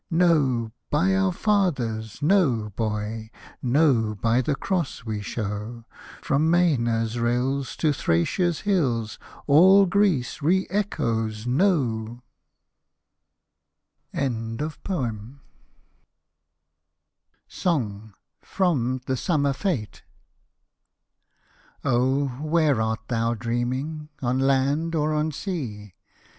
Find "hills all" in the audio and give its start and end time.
8.61-9.85